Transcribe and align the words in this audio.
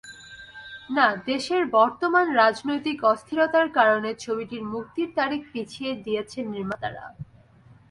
না, 0.89 1.07
দেশের 1.25 1.63
বর্তমান 1.77 2.25
রাজনৈতিক 2.33 2.97
অস্থিরতার 3.03 3.67
কারণে 3.77 4.09
ছবিটির 4.15 4.63
মুক্তির 4.73 5.09
তারিখ 5.19 5.41
পিছিয়ে 5.53 5.91
দিয়েছেন 6.05 6.43
নির্মাতারা। 6.53 7.05